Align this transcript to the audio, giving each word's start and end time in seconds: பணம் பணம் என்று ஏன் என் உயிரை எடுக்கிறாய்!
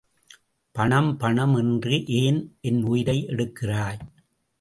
பணம் 0.75 1.17
பணம் 1.17 1.53
என்று 1.55 2.05
ஏன் 2.05 2.39
என் 2.61 2.81
உயிரை 2.83 3.17
எடுக்கிறாய்! 3.27 4.01